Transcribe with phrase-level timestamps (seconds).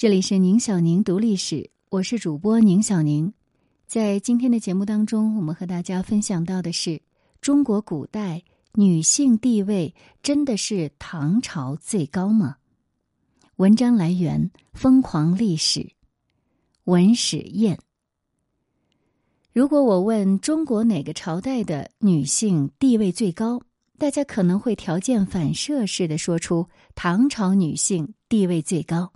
[0.00, 3.34] 这里是宁小宁读历史，我是主播宁小宁。
[3.86, 7.02] 在今天的节目当中，我们和大家分享到的是
[7.42, 8.42] 中国古代
[8.72, 12.56] 女性地位真的是唐朝最高吗？
[13.56, 15.80] 文章来源《疯狂历史》，
[16.84, 17.78] 文史燕。
[19.52, 23.60] 如果我问中国哪个朝代的女性地位最高，
[23.98, 29.12] 大家可能会条件反射似的说出唐朝女性地位最高。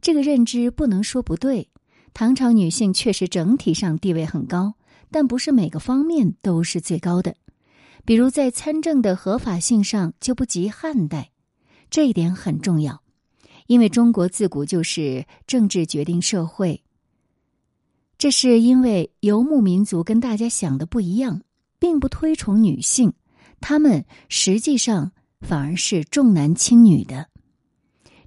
[0.00, 1.68] 这个认知不能说不对，
[2.14, 4.74] 唐朝女性确实整体上地位很高，
[5.10, 7.34] 但不是每个方面都是最高的。
[8.04, 11.30] 比如在参政的合法性上就不及汉代，
[11.90, 13.02] 这一点很重要，
[13.66, 16.82] 因为中国自古就是政治决定社会。
[18.16, 21.42] 这是因为游牧民族跟大家想的不一样，
[21.78, 23.12] 并不推崇女性，
[23.60, 27.28] 他们实际上反而是重男轻女的。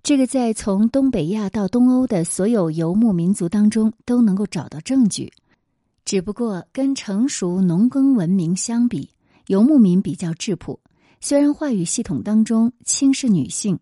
[0.04, 5.32] 这个在从东北亚到东欧的所有游牧民族当中都能够找到证据，
[6.06, 9.12] 只不过跟成熟农耕文明相比，
[9.46, 10.80] 游牧民比较质朴。
[11.20, 13.78] 虽然话语系统当中轻视女性，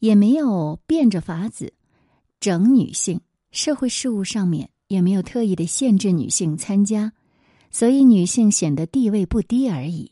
[0.00, 1.72] 也没有变着法子
[2.40, 3.20] 整女性，
[3.52, 7.12] 社会事务上面也没有特意的限制女性参加，
[7.70, 10.10] 所以女性显得地位不低而已。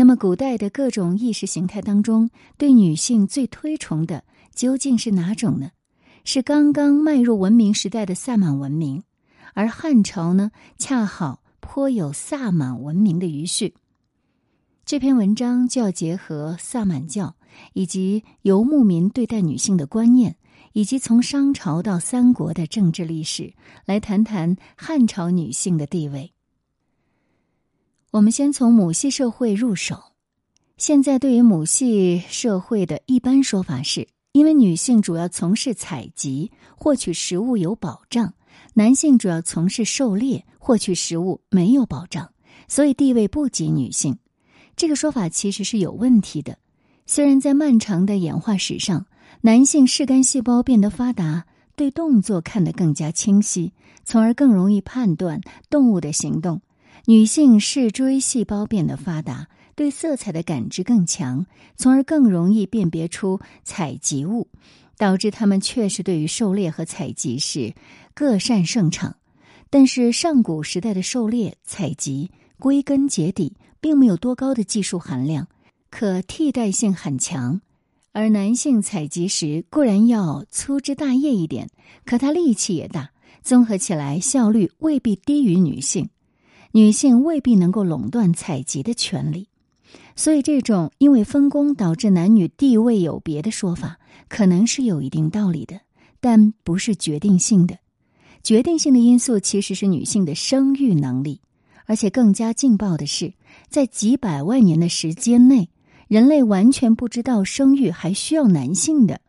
[0.00, 5.72] 那么，古代的各种意识形态当中，对女性最推崇的究竟是哪种呢？
[6.24, 9.02] 是刚刚迈入文明时代的萨满文明，
[9.52, 13.74] 而汉朝呢，恰好颇有萨满文明的余绪。
[14.86, 17.36] 这篇文章就要结合萨满教
[17.74, 20.34] 以及游牧民对待女性的观念，
[20.72, 23.52] 以及从商朝到三国的政治历史，
[23.84, 26.32] 来谈谈汉朝女性的地位。
[28.12, 30.02] 我们先从母系社会入手。
[30.76, 38.34] 现在对于母系社会的一般说法是，因为女性主要从事采集、获取食物有保障，
[38.74, 42.32] 男性主要从事狩猎、获取食物没有保障，
[42.66, 44.18] 所以地位不及女性。
[44.74, 46.58] 这个说法其实是有问题的。
[47.06, 49.06] 虽然在漫长的演化史上，
[49.42, 53.72] 男性视干细胞变得发达，对动作看得更加清晰，
[54.04, 56.60] 从而更容易判断动物的行动。
[57.06, 61.46] 女性视锥细胞变得发达，对色彩的感知更强，
[61.76, 64.48] 从而更容易辨别出采集物，
[64.96, 67.74] 导致他们确实对于狩猎和采集是
[68.14, 69.16] 各擅胜场。
[69.70, 75.48] 但是上古时代的狩猎采集归根结底并没有多高的技术含量，
[75.90, 77.60] 可替代性很强。
[78.12, 81.70] 而男性采集时固然要粗枝大叶一点，
[82.04, 83.10] 可他力气也大，
[83.42, 86.10] 综合起来效率未必低于女性。
[86.72, 89.48] 女性未必能够垄断采集的权利，
[90.14, 93.98] 所以这种因为分工导致男女地位有别的说法，
[94.28, 95.80] 可能是有一定道理的，
[96.20, 97.76] 但不是决定性的。
[98.42, 101.40] 决定性的因素其实是女性的生育能力，
[101.86, 103.34] 而且更加劲爆的是，
[103.68, 105.68] 在几百万年的时间内，
[106.06, 109.20] 人类完全不知道生育还需要男性的。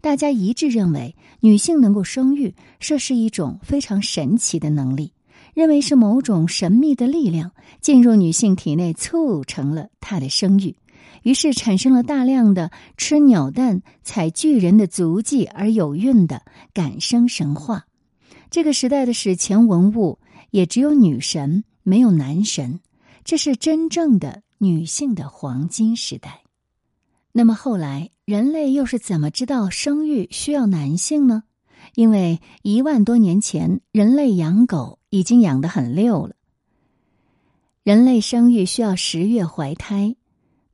[0.00, 5.12] 大家一致认为，女性能够生育，这是一种非常神奇的能力。
[5.54, 10.76] 认为是某种神秘的力量进入女性体内，促成了她的生育，
[11.22, 17.86] 于是产生了大量的吃鸟蛋、采巨人的足迹而有孕的感生神话。
[18.50, 20.18] 这个时代的史前文物
[20.50, 22.80] 也只有女神，没有男神，
[23.24, 26.42] 这是真正的女性的黄金时代。
[27.32, 31.44] 那么后来人类又是怎么知道生育需要男性呢？
[31.94, 36.34] 因为一万多年前，人类养狗已经养得很溜了。
[37.82, 40.16] 人类生育需要十月怀胎，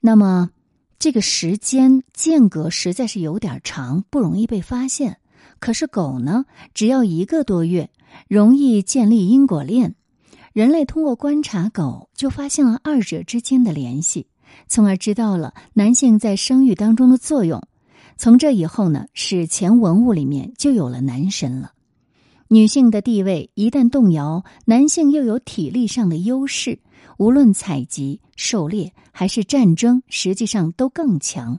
[0.00, 0.50] 那么
[0.98, 5.18] 这个时间间隔实在是有点长，不容易被发现。
[5.58, 7.90] 可是狗呢，只要一个多月，
[8.28, 9.94] 容易建立因果链。
[10.52, 14.26] 人类通过观察狗，就发现了二者之间的联系，
[14.68, 17.62] 从而知道了男性在生育当中的作用。
[18.18, 21.72] 从这以后呢，史前文物里面就有了男神了。
[22.48, 26.78] 女性的地位一旦动摇，男性又有体力上的优势，
[27.18, 31.58] 无论采集、狩猎还是战争，实际上都更强。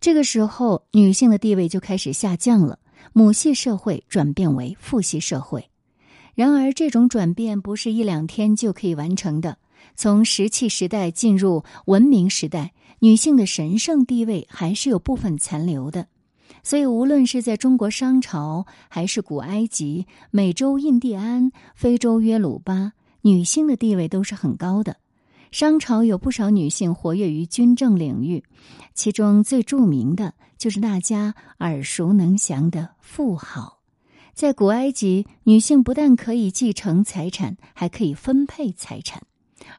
[0.00, 2.78] 这个时候，女性的地位就开始下降了，
[3.12, 5.68] 母系社会转变为父系社会。
[6.34, 9.58] 然而，这种转变不是一两天就可以完成的。
[9.94, 12.72] 从石器时代进入文明时代。
[13.04, 16.06] 女性的神圣地位还是有部分残留的，
[16.62, 22.92] 所以无论是在中国商朝，还是古埃及、美洲印第安、非洲约鲁巴，
[23.22, 24.96] 女性的地位都是很高的。
[25.50, 28.42] 商朝有不少女性活跃于军政领域，
[28.94, 33.80] 其中最著名的就是大家耳熟能详的妇好。
[34.32, 39.20] 在古埃及，女性不但可以继承财产，还可以分配财产；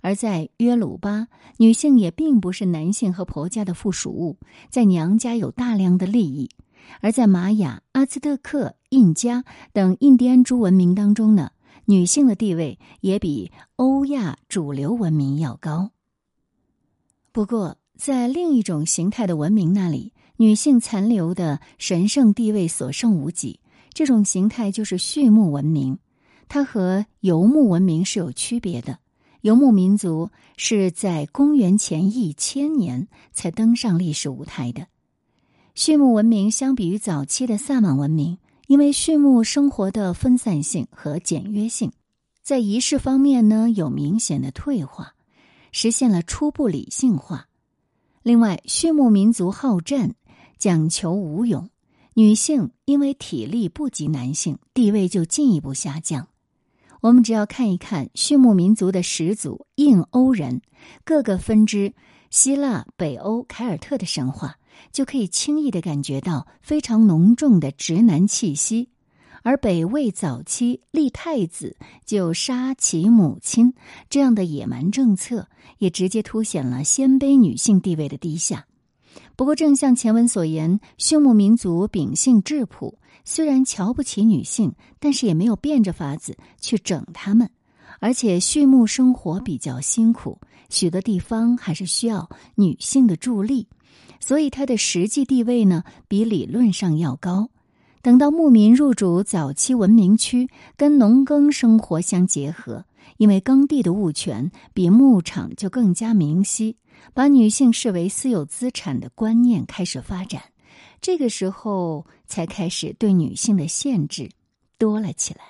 [0.01, 1.27] 而在约鲁巴，
[1.57, 4.37] 女性也并不是男性和婆家的附属物，
[4.69, 6.49] 在娘家有大量的利益；
[7.01, 11.51] 而在玛雅、阿兹特克、印加等印第安诸文明当中呢，
[11.85, 15.91] 女性的地位也比欧亚主流文明要高。
[17.31, 23.59] 不过，在另一种形态的文明那里，女性残留的神圣地位所剩无几。
[23.93, 25.99] 这种形态就是畜牧文明，
[26.47, 28.99] 它和游牧文明是有区别的。
[29.41, 34.87] 游牧民族是在公元前一千年才登上历史舞台的。
[35.75, 38.37] 畜牧文明相比于早期的萨满文明，
[38.67, 41.91] 因为畜牧生活的分散性和简约性，
[42.43, 45.15] 在仪式方面呢有明显的退化，
[45.71, 47.47] 实现了初步理性化。
[48.21, 50.13] 另外，畜牧民族好战，
[50.59, 51.67] 讲求武勇。
[52.13, 56.27] 女性因为体力不及男性，地位就进一步下降。
[57.01, 60.61] 我们只要看一看畜牧民族的始祖印欧人
[61.03, 61.95] 各个分支
[62.29, 64.55] 希腊、北欧、凯尔特的神话，
[64.91, 68.89] 就可以轻易的感觉到非常浓重的直男气息。
[69.41, 71.75] 而北魏早期立太子
[72.05, 73.73] 就杀其母亲
[74.09, 75.49] 这样的野蛮政策，
[75.79, 78.65] 也直接凸显了鲜卑女性地位的低下。
[79.35, 87.49] 不过，正像前文所言，畜牧民族秉性质朴，虽然瞧不起女性，但是也没有变着法子去整她们。
[87.99, 93.67] 而且，畜牧生活比较辛苦，许多地方还是需要女性的助力，
[94.25, 97.49] 所以它的实际地位呢，比理论上要高。
[98.01, 100.47] 等到牧民入主早期文明区，
[100.77, 102.85] 跟农耕生活相结合，
[103.17, 106.77] 因为耕地的物权比牧场就更加明晰。
[107.13, 110.41] 把女性视为私有资产的观念开始发展，
[111.01, 114.29] 这个时候才开始对女性的限制
[114.77, 115.41] 多了起来。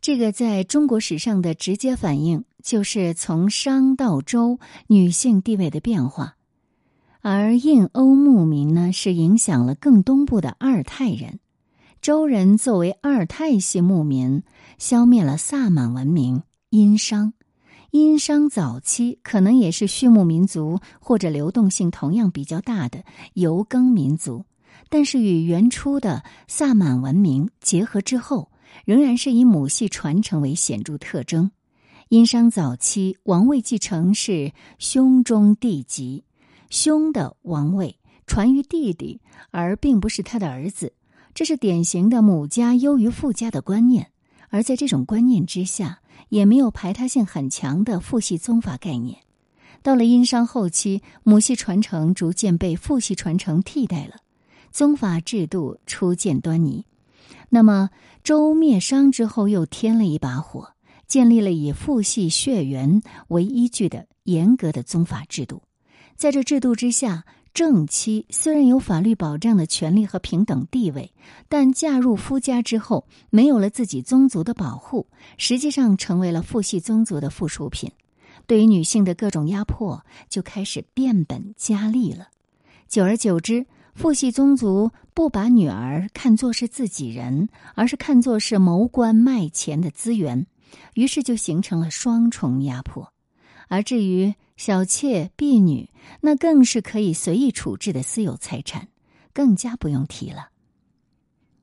[0.00, 4.58] 这个在中国史上的直接反应，就是从商到周
[4.88, 6.34] 女性地位的变化。
[7.24, 11.38] 而印欧牧民呢，是影响了更东部的阿尔泰人。
[12.00, 14.42] 周人作为阿尔泰系牧民，
[14.76, 17.32] 消灭了萨满文明殷商。
[17.92, 23.04] 殷商早期可能也是畜牧民族或者流动性同样比较大的
[23.34, 24.44] 游耕民族，
[24.88, 28.50] 但是与原初的萨满文明结合之后，
[28.84, 31.52] 仍然是以母系传承为显著特征。
[32.08, 36.24] 殷商早期王位继承是兄终弟及，
[36.72, 39.20] 兄的王位传于弟弟，
[39.50, 40.94] 而并不是他的儿子，
[41.34, 44.10] 这是典型的母家优于父家的观念。
[44.48, 46.00] 而在这种观念之下。
[46.28, 49.18] 也没有排他性很强的父系宗法概念。
[49.82, 54.16] 到了殷商后期，母系传承逐渐被父系传承替代了，
[54.70, 56.86] 宗法制度初见端倪。
[57.50, 57.90] 那么
[58.24, 60.72] 周灭商之后，又添了一把火，
[61.06, 65.60] 建立了以父系血缘为依据的严格的宗法制度。
[66.22, 67.24] 在这制度之下。
[67.52, 71.12] 正妻虽然有法律保障的权利和平等地位，
[71.48, 77.90] 但嫁入夫家之后，没有了自己宗族的保护，实际上成为了父系宗族的附属品。
[78.46, 82.28] 对于女性的各种压迫就开始变本加厉了。
[82.86, 90.46] 久而久之，父系宗族不把女儿看作是自己人，而是看作是谋官卖钱的资源，
[90.94, 93.12] 于是就形成了双重压迫。
[93.68, 95.90] 而至于，小妾、婢女，
[96.20, 98.88] 那更是可以随意处置的私有财产，
[99.32, 100.50] 更加不用提了。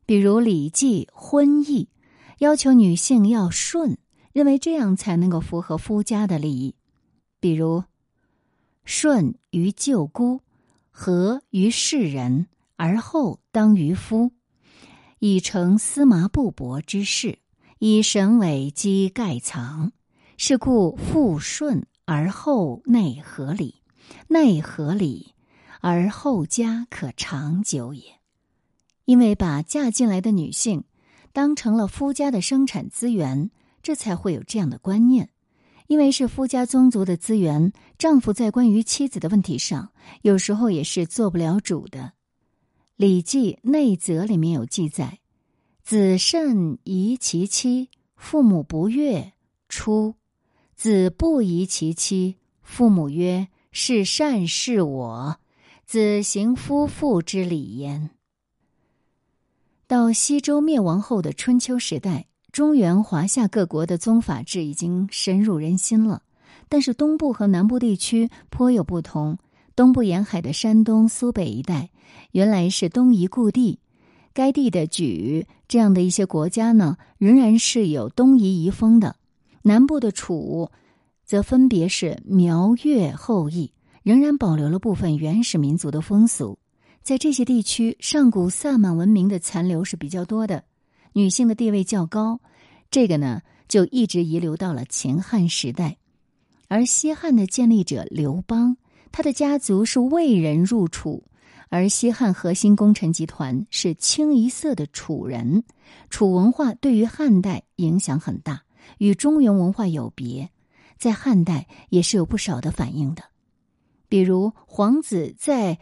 [0.05, 1.88] 比如《礼记·婚义》，
[2.39, 3.98] 要求女性要顺，
[4.34, 6.75] 认为这样才能够符合夫家的利益。
[7.39, 7.84] 比如
[8.84, 10.41] “顺于舅姑，
[10.89, 14.31] 和于世人，而后当于夫，
[15.19, 17.39] 以成司麻布帛之事，
[17.77, 19.91] 以神尾积盖藏。
[20.36, 23.83] 是故父顺。”而后内合理，
[24.29, 25.35] 内合理，
[25.79, 28.01] 而后家可长久也。
[29.05, 30.85] 因为把嫁进来的女性
[31.33, 33.51] 当成了夫家的生产资源，
[33.83, 35.29] 这才会有这样的观念。
[35.85, 39.91] 因为是夫家宗族的资源，丈夫在关于妻子的问题上，
[40.23, 41.99] 有时候也是做不了主的。
[42.95, 45.19] 《礼记内则》里面有记载
[45.85, 49.33] ：“子慎疑其妻，父母不悦，
[49.67, 50.15] 出。”
[50.79, 55.38] 子不疑其妻，父母曰：“是善是我。”
[55.86, 58.12] 子行夫妇之礼焉。
[59.88, 66.24] 到西周灭亡后的春秋时代，中原华夏各国的宗法制已经深入人心了，
[66.69, 69.38] 但是东部和南部地区颇有不同。
[69.75, 71.89] 东部沿海的山东、苏北一带，
[72.31, 73.79] 原来是东夷故地。
[74.31, 79.17] 该地的莒这样的一些国家呢，仍然是有东夷遗风的。
[79.61, 80.69] 南部的楚，
[81.25, 83.71] 则分别是苗越后裔，
[84.03, 86.59] 仍然保留了部分原始民族的风俗。
[87.01, 90.63] 在这些地区，上古萨满文明的残留是比较多的，
[91.13, 92.39] 女性的地位较高。
[92.91, 95.97] 这个呢，就一直遗留到了秦汉时代。
[96.67, 98.77] 而西汉的建立者刘邦。
[99.11, 101.23] 他的家族是魏人入楚，
[101.69, 105.63] 而西汉核心功臣集团是清一色的楚人。
[106.11, 108.61] 楚文化对于汉代影响很大，
[108.98, 110.50] 与中原文化有别，
[110.98, 113.24] 在汉代也是有不少的反应的。
[114.07, 115.77] 比如皇子在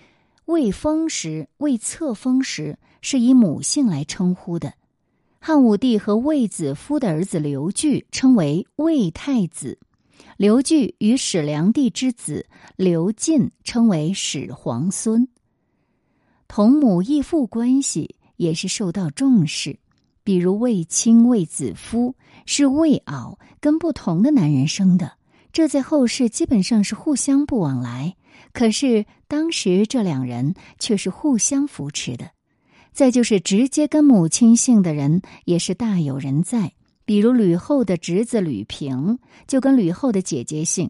[0.45, 4.73] 未封时、未册封时是以母姓来称呼的。
[5.39, 9.77] 汉武帝和卫子夫的儿子刘据称为魏太子。
[10.35, 15.27] 刘据与始良帝之子刘进称为始皇孙，
[16.47, 19.79] 同母异父关系也是受到重视。
[20.27, 22.13] 比如卫青、卫子夫
[22.45, 25.13] 是卫媪跟不同的男人生的，
[25.53, 28.17] 这在后世基本上是互相不往来。
[28.51, 32.31] 可是当时这两人却是互相扶持的。
[32.91, 36.73] 再就是直接跟母亲姓的人也是大有人在。
[37.05, 40.89] 比如吕后的侄子吕平，就跟吕后的姐姐姓；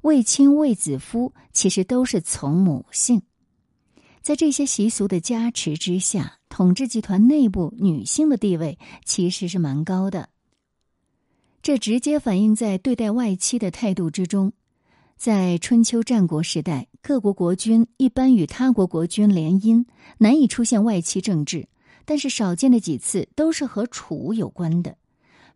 [0.00, 3.20] 卫青、卫子夫其实都是从母姓。
[4.22, 10.28] 在这些习俗的加持之下，统治集团内部女性的地位其实是蛮高的。
[11.62, 14.52] 这直接反映在对待外戚的态度之中。
[15.16, 19.84] 在春秋战国时代，各国国君一般与他国国君联姻，
[20.18, 21.68] 难以出现外戚政治，
[22.04, 24.96] 但是少见的几次都是和楚有关的。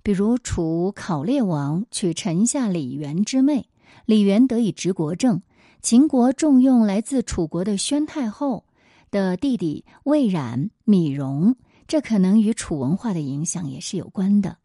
[0.03, 3.69] 比如楚考烈王娶臣下李元之妹，
[4.05, 5.41] 李元得以执国政。
[5.81, 8.65] 秦国重用来自楚国的宣太后
[9.13, 11.55] 的弟弟魏冉、芈戎，
[11.87, 14.57] 这可能与楚文化的影响也是有关的。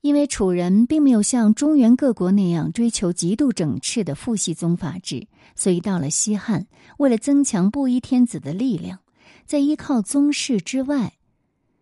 [0.00, 6.66] 因为楚人并没有像中原各国那样追求极度整饬的父系宗法制，所以到了西汉，
[6.96, 9.00] 为了增强布衣天子的力量，
[9.44, 11.14] 在依靠宗室之外。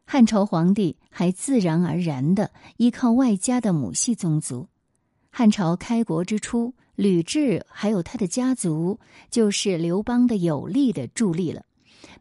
[0.05, 4.69] 汉朝皇帝还自然而然的依靠外家的母系宗族。
[5.39, 8.99] 汉朝开国之初，吕雉还有他的家族
[9.31, 11.63] 就是刘邦的有力的助力了。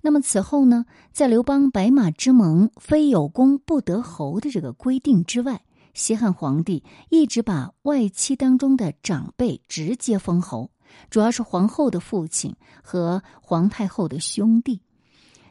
[0.02, 5.64] 那么此后呢，在刘邦白马之盟、非有功不得侯的这个规定之外，
[5.96, 10.70] 西汉皇帝一直把外戚当中的长辈直接封侯，
[11.10, 14.80] 主要是皇后的父亲和皇太后的兄弟，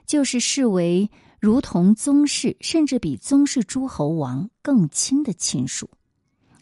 [0.07, 1.11] 就是视为。
[1.39, 5.89] 如同宗室，甚至比宗室诸侯王更亲的亲属，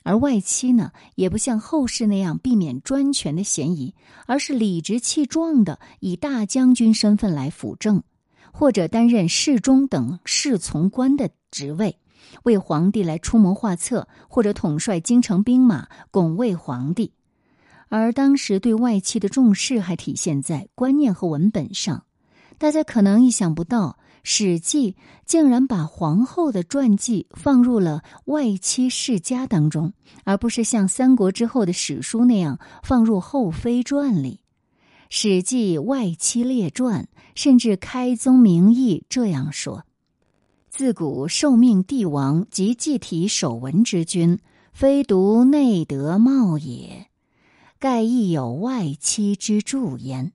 [0.05, 3.95] 而外戚呢，也不像后世那样避免专权的嫌疑，
[4.27, 8.03] 而是理直气壮的以大将军身份来辅政，
[8.53, 11.99] 或者担任侍中等侍从官的职位，
[12.43, 17.11] 为皇帝来出谋划策，或者统帅京城兵马，拱卫皇帝。
[17.89, 22.05] 而当时对外戚的重视，还体现在观念和文本上。
[22.59, 23.97] 大家可能意想不到。
[24.27, 24.93] 《史记》
[25.27, 29.93] 竟然把皇后的传记放入了外戚世家当中，
[30.25, 34.41] 而不是像三国之后的史书那样放入后妃传里。
[35.11, 37.03] 《史记·外戚列传》
[37.35, 39.85] 甚至开宗明义这样说
[40.71, 44.39] ：“自古受命帝王及祭体守文之君，
[44.73, 47.09] 非独内德茂也，
[47.79, 50.33] 盖亦有外戚之助焉。”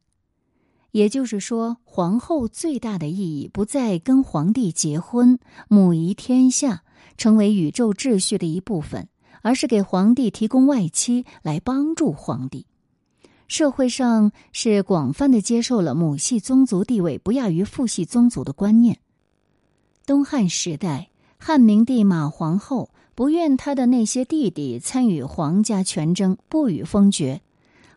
[0.91, 6.83] 也就是说，皇后最大的意义不在跟皇帝结婚、母仪天下、
[7.17, 9.07] 成为宇宙秩序的一部分，
[9.41, 12.65] 而是给皇帝提供外戚来帮助皇帝。
[13.47, 18.99] 社会上是广泛的接受了母系宗族地位不亚于父系宗族的观念。
[20.05, 27.41] 东汉时代，汉明帝马皇后不愿他的那些弟弟参与皇家权争，不予封爵。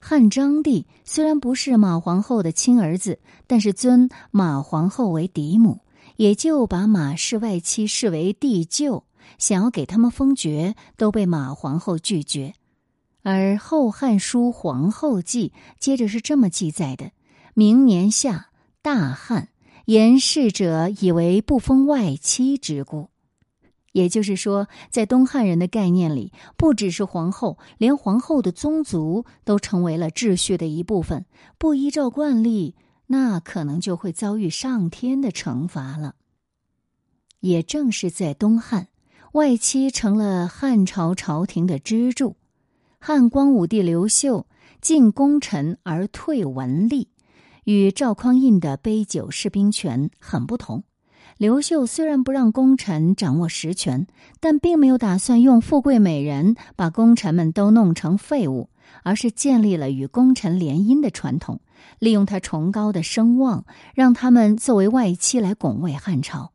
[0.05, 5.79] 汉章帝虽然不是马皇后的亲儿子，但是尊马皇后为嫡母，
[6.17, 9.05] 也就把马氏外戚视为帝舅，
[9.39, 12.55] 想要给他们封爵，都被马皇后拒绝。
[13.23, 17.13] 而《后汉书·皇后记》接着是这么记载的：
[17.55, 18.49] 明年夏，
[18.83, 19.51] 大旱，
[19.85, 23.12] 言事者以为不封外戚之故。
[23.93, 31.27] 也就是说，在东汉人的概念里，不只是皇后，连皇后的宗族都成为了秩序的一部分。
[31.59, 32.75] 不依照惯例，
[33.07, 36.17] 那可能就会遭遇上天的惩罚了。
[37.41, 38.89] 也正是在东汉，
[39.33, 42.37] 外戚成了汉朝朝廷的支柱。
[42.99, 44.47] 汉光武帝刘秀
[44.81, 47.09] 进功臣而退文吏，
[47.65, 50.85] 与赵匡胤的杯酒释兵权很不同。
[51.43, 54.07] 刘秀虽然不让功臣掌握实权，
[54.39, 58.69] 但并没有打算用富贵美人把功臣们都弄成废物，
[59.03, 61.61] 而是建立了与功臣联姻的传统，
[61.99, 66.53] 利用他崇高的声望，让他们作为外戚来拱卫汉朝。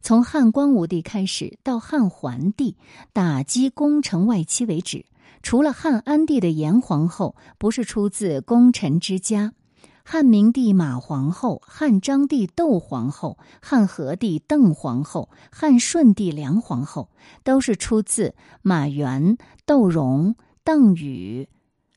[0.00, 2.76] 从汉光武帝开始到汉桓帝，
[3.12, 5.06] 打击功臣外戚为止。
[5.42, 9.54] 除了汉安帝的严皇后不是出自功臣之家，
[10.04, 17.10] 汉明帝马皇后、汉章帝窦皇后、汉和帝邓皇后、汉顺帝梁皇后
[17.44, 21.48] 都是出自马援、窦融、邓禹、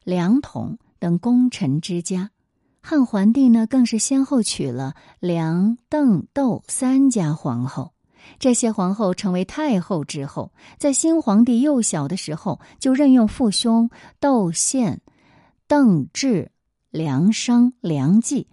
[0.04, 2.32] 梁统等功臣之家。
[2.82, 7.94] 汉桓帝呢，更是先后娶了梁、邓、窦三家皇后。
[8.40, 15.02] 这些皇后成为太后之后，在新皇帝幼小的时候，就任用父兄窦宪、
[15.68, 16.52] 邓志、
[16.94, 18.48] 梁商、梁冀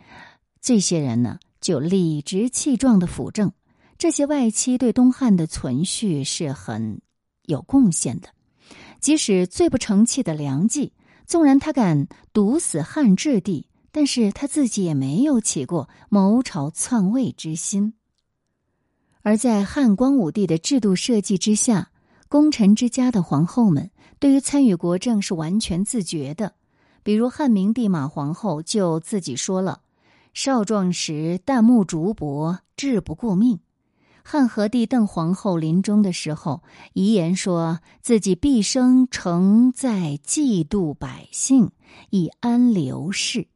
[0.63, 3.53] 这些人呢，就理直气壮的辅政。
[3.99, 7.03] 这些外戚对东汉的存续是很
[7.45, 8.31] 有贡献的。
[8.99, 10.95] 即使最不成器的梁冀，
[11.27, 17.93] 纵然他敢毒死汉质帝，但是他自己也没有起过谋朝篡位之心。
[19.21, 21.91] 而在汉光武帝的制度设计之下，
[22.31, 26.55] 功臣之家的皇后们对于参与国政是完全自觉的。
[27.11, 29.81] 比如汉明帝马皇后就自己说了
[30.33, 33.59] ：“少壮时，旦暮竹帛，志不顾命。”
[34.23, 36.63] 汉和帝邓皇后临终的时候
[36.93, 41.73] 遗言说自己毕生承在嫉妒百姓，
[42.11, 43.49] 以安刘氏。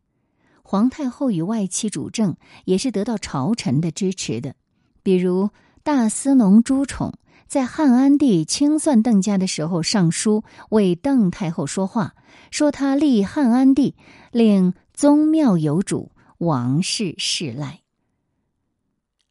[0.64, 4.56] 皇太后与外戚主政也是得到朝臣的支持的。
[5.04, 5.50] 比如
[5.84, 7.12] 大司农朱宠
[7.54, 12.16] 在汉安帝清算邓家的时候上书为邓太后说话，
[12.50, 13.94] 说他立汉安帝，
[14.32, 17.78] 令宗庙有主，王室世赖。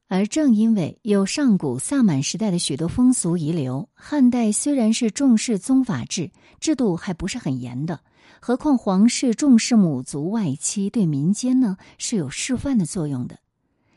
[0.08, 8.00] 而正因为有上古萨满时代的许多风俗遗留，汉代虽然是重视宗法制，制度还不是很严的。
[8.39, 13.39] 何况皇室重视母族外戚，对民间呢是有示范的作用的。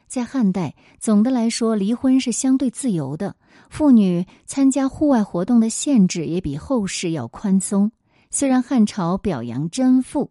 [0.06, 3.36] 在汉代，总的来说，离婚是相对自由的，
[3.68, 7.90] 妇女参加户外活动的限制也比后世要宽松。
[8.30, 10.30] 虽然汉朝表扬贞妇，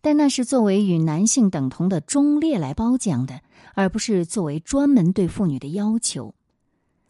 [0.00, 3.40] 但那是作为与男性等同的忠烈来褒奖的，
[3.74, 6.34] 而不是作为专门对妇女的要求。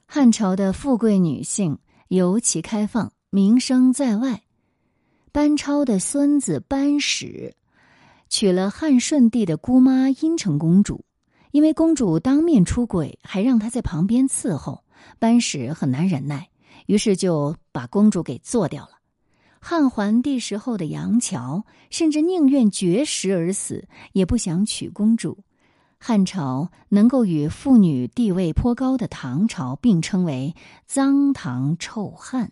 [0.07, 4.43] 汉朝的富贵女性尤其开放，名声在外。
[5.33, 7.57] 班超的孙子班史
[8.29, 11.05] 娶了汉顺帝的姑妈阴城公主。
[11.55, 14.83] 因为公主当面出轨，还让他在旁边伺候，
[15.21, 16.51] 班史很难忍耐，
[16.87, 18.99] 于是就把公主给做掉了。
[19.61, 25.45] 汉桓帝时候的杨乔，甚至宁愿绝食而死，也不想娶公主。
[25.97, 32.51] 汉朝能够与妇女地位颇高的唐朝并称为“脏唐臭汉”，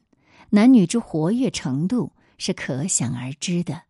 [0.51, 3.83] 男女之活跃程度是可想而知的。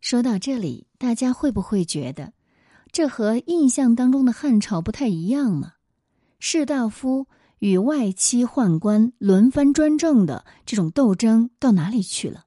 [0.00, 2.32] 说到这里，大家会不会觉得？
[2.90, 5.72] 这和印象当中的汉朝不太一样呢。
[6.40, 7.26] 士大夫
[7.58, 12.44] 与外戚宦官轮番专政的这种斗争到哪里去了？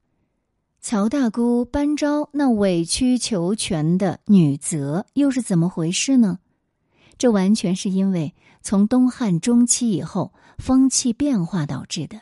[0.80, 6.40] 曹大姑班昭那委曲求全的女则又是怎么回事呢？
[7.18, 12.22] 这完全是因为从东汉中期以后风气变化导致的。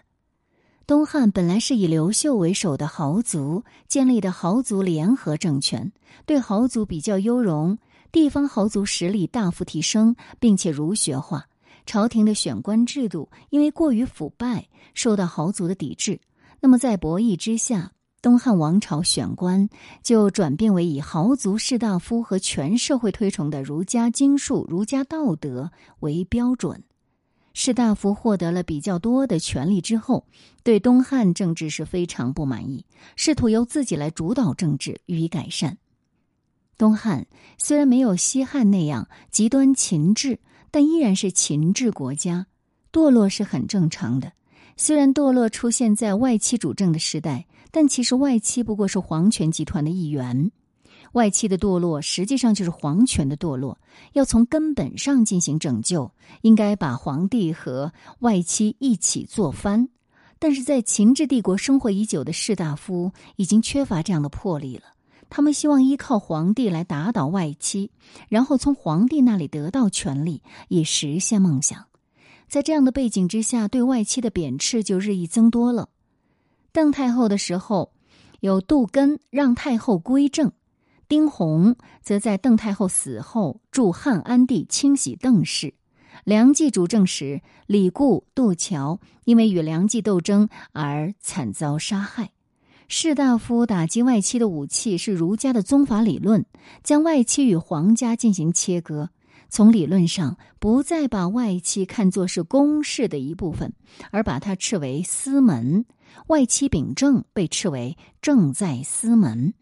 [0.85, 5.93] 东汉本来是以刘秀为首的豪族建立的豪族联合政权，
[6.25, 7.77] 对豪族比较优容。
[8.11, 11.45] 地方豪族实力大幅提升，并且儒学化。
[11.85, 16.19] 朝廷的选官制度因为过于腐败，受到豪族的抵制。
[16.59, 19.69] 那么，在博弈之下，东汉王朝选官
[20.03, 26.83] 就转变为以豪族士大夫和全社会推崇的儒家经术、儒家道德为标准。
[27.53, 30.25] 士大夫获得了比较多的权力之后，
[30.63, 35.77] 对东汉政治是非常不满意，试图由自己来主导政治予以改善。
[36.79, 40.39] 东汉虽然没有西汉那样极端秦制，
[40.71, 42.47] 但依然是秦制国家，
[42.89, 44.31] 堕落是很正常的。
[44.77, 50.51] 虽然堕落出现在外戚主政的时代，但其实外戚不过是皇权集团的一员。
[51.11, 53.77] 外戚的堕落实际上就是皇权的堕落。
[54.13, 56.09] 要从根本上进行拯救，
[56.43, 59.89] 应该把皇帝和外戚一起做翻。
[60.39, 64.83] 但是在秦制帝国生活已久的士大夫已经缺乏这样的魄力了。
[65.29, 67.91] 他们希望依靠皇帝来打倒外戚，
[68.27, 71.85] 然后从皇帝那里得到权力，以实现梦想。
[72.47, 75.89] 在这样的背景之下，对外戚的贬斥就日益增多了。
[76.71, 77.93] 邓太后的时候，
[78.39, 80.51] 有杜根让太后归正，
[81.07, 85.75] 丁弘则在邓太后死后助汉安帝清洗邓氏。
[86.25, 92.31] 梁冀主政时，李固、杜桥因为与梁冀斗争而惨遭杀害。
[92.91, 96.43] 士大夫打击外戚的武器是儒家的宗法理论，
[96.83, 99.11] 将外戚与皇家进行切割。
[99.47, 103.71] 从理论上，不再把外戚看作是公事的一部分，
[104.09, 105.85] 而把它斥为私门。
[106.29, 109.53] 外戚秉政被斥为政在私门。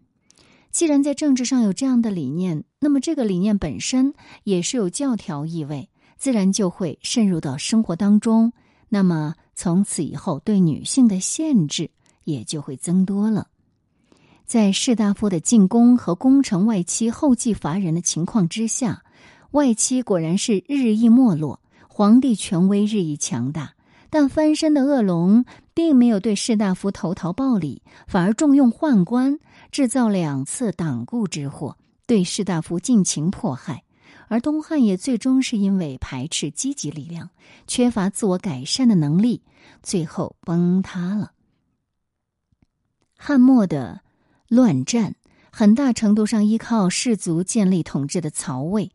[0.72, 4.13] 既然在政治上有这样的理念，那么这个理念本身
[4.46, 8.54] 也是有教条意味，自然就会渗入到生活当中。
[8.88, 11.92] 那么从此以后，对女性的限制。
[12.28, 13.48] 也就会增多了。
[14.46, 19.02] 在士大夫的进攻和攻城外戚后继乏人的情况之下，
[19.52, 23.74] 外戚果然是日益没落，皇帝权威日益强大。
[24.10, 29.40] 但翻身的恶龙并没有对士大夫投桃报李，反而重用宦官，
[29.72, 33.84] 制造两次党锢之祸，对士大夫尽情迫害。
[34.30, 37.30] 而东汉也最终是因为排斥积极力量，
[37.68, 39.42] 缺乏自我改善的能力，
[39.84, 41.32] 最后崩塌了。
[43.18, 44.02] 汉末的
[44.48, 45.16] 乱战，
[45.52, 48.92] 很大程度上依靠士族建立统治的曹魏，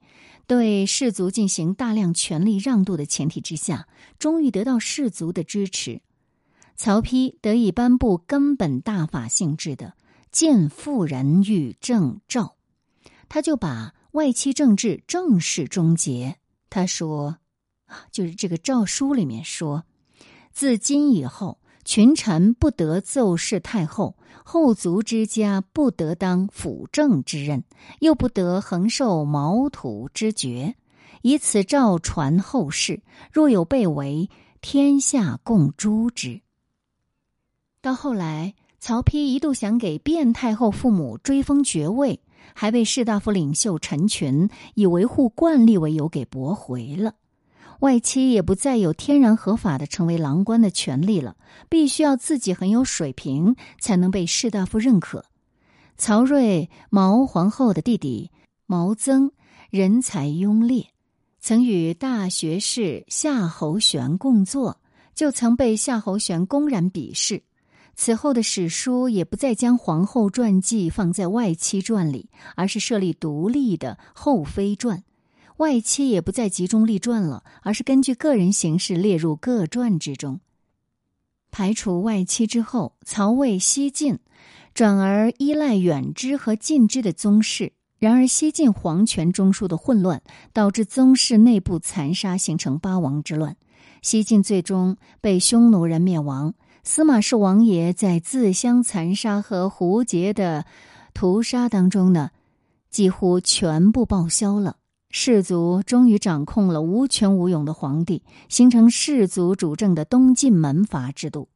[0.47, 6.01] 对士族进行大量权力让渡的前提之下，终于得到士族的支持。
[6.77, 9.87] 曹丕得以颁布根本大法性质的
[10.31, 12.57] 《建妇人与政诏》，
[13.29, 16.37] 他就把外戚政治正式终结。
[16.71, 17.39] 他说
[17.87, 19.85] ：“啊，就是这个诏书里面说，
[20.53, 27.65] 自今以后。”群臣不得奏事太后，后族之家不得当辅政之任，
[28.01, 30.77] 又不得横受毛土之爵。
[31.23, 34.29] 以此诏传后世，若有被违，
[34.61, 36.41] 天下共诛之。
[37.81, 42.21] 到后来，曹丕一度想给卞太后父母追封爵位，
[42.55, 47.15] 还被士大夫领袖陈群以维护惯例为由给驳回了。
[47.83, 51.35] 外戚也不再有天然合法的成为郎官的权利了，
[51.69, 55.25] 必须要自己很有水平才能被士大夫认可。
[55.97, 58.31] 曹睿毛皇后的弟弟
[58.67, 59.33] 毛曾
[59.69, 60.87] 人才庸劣，
[61.41, 64.81] 曾与大学士夏侯玄共坐，
[65.13, 67.43] 就曾被夏侯玄公然鄙视。
[67.97, 75.03] 此后的史书也不再将皇后传记放在外戚传里，而是设立独立的后妃传。
[75.63, 80.41] 外戚也不再集中立传了，而是根据个人形式列入各传之中。
[81.53, 84.19] 排除外戚之后，曹魏西晋，
[84.75, 87.75] 转而依赖远支和近支的宗室。
[88.01, 90.21] 然而，西晋皇权中枢的混乱，
[90.53, 93.57] 导致宗室内部残杀，形成八王之乱。
[94.03, 96.55] 西晋最终被匈奴人灭亡。
[96.83, 100.67] 司马氏王爷在自相残杀和胡杰的
[101.15, 102.31] 屠杀当中呢，
[102.91, 104.79] 几乎全部报销了。
[105.15, 111.49] 士族终于掌控了无权无勇的皇帝，形成士族主政的东晋门阀制度。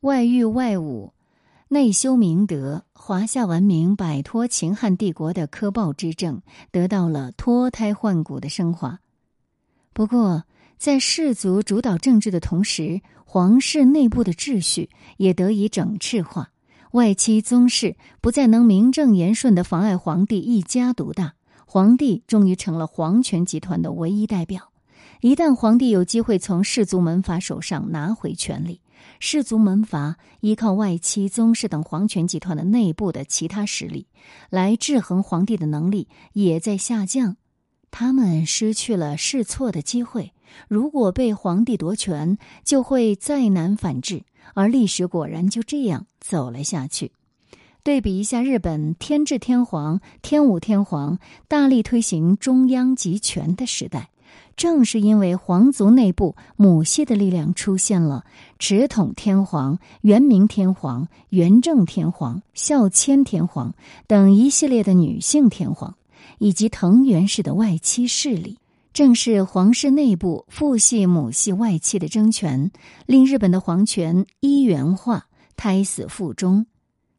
[0.00, 1.12] 外御外侮，
[1.68, 9.00] 内修明德，华夏文明摆脱秦汉帝国的苛暴之政，得到了脱胎换骨的升华。
[9.94, 10.44] 不过，
[10.76, 16.50] 在士族主导政治的同时，皇室内部的秩序也得以整治化，
[16.90, 21.32] 外戚宗室不再能名正言顺的妨碍皇帝一家独大。
[21.72, 24.70] 皇帝终于成了皇权集团的唯一代表。
[25.22, 28.82] 一旦皇帝有机会从氏族门阀手上拿回权力，
[29.20, 34.06] 氏族门阀依靠外戚、宗室等皇权集团的内部的其他势力
[34.50, 37.38] 来制衡皇帝的能力也在下降。
[37.90, 40.34] 他们失去了试错的机会。
[40.68, 44.24] 如果被皇帝夺权，就会再难反制。
[44.52, 47.12] 而历史果然就这样走了下去。
[47.84, 51.18] 对比一下，日本天智天皇、天武天皇
[51.48, 54.10] 大力推行中央集权的时代，
[54.54, 58.24] 正是因为皇族内部母系的力量出现了
[58.56, 63.74] 直统天皇、元明天皇、元正天皇、孝谦天皇
[64.06, 65.96] 等一系列的女性天皇，
[66.38, 68.58] 以及藤原氏的外戚势力。
[68.92, 72.70] 正是皇室内部父系母系外戚的争权，
[73.06, 76.66] 令日本的皇权一元化、胎死腹中。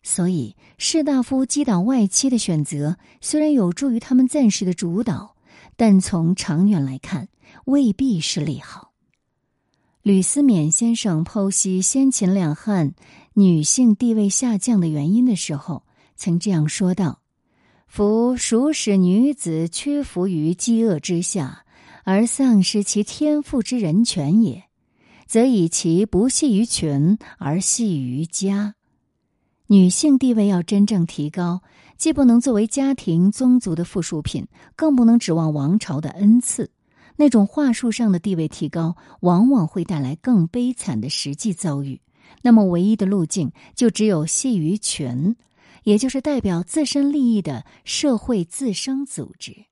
[0.03, 5.37] 所以，士大夫击倒外戚的选择虽然有助于他们暂时的主导，
[5.77, 7.29] 但从长远来看，
[7.65, 8.91] 未必是利好。
[10.01, 12.93] 吕思勉先生剖析先秦两汉
[13.33, 15.83] 女性地位下降的原因的时候，
[16.17, 17.21] 曾这样说道
[17.87, 21.63] ：“夫孰使女子屈服于饥饿之下，
[22.03, 24.65] 而丧失其天赋之人权也？
[25.25, 28.75] 则以其不系于群，而系于家。”
[29.67, 31.62] 女性地位要真正提高，
[31.97, 36.69] 既不能作为家庭宗族的附属品，更不能指望王朝的恩赐。
[37.15, 42.02] 那种话术上的地位提高，往往会带来更悲惨的实际遭遇。
[42.41, 45.36] 那么，唯一的路径就只有系于权，
[45.84, 49.65] 也就是代表自身利益的社会自生组织。